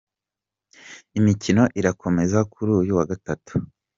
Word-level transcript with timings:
Imikino 1.17 1.63
irakomeza 1.79 2.39
kuri 2.51 2.69
uyu 2.79 2.91
wa 2.97 3.05
Gatatu. 3.11 3.53